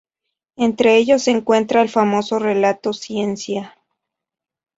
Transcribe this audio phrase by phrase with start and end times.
[0.55, 3.77] Entre ellos se encuentra el famoso relato "Ciencia"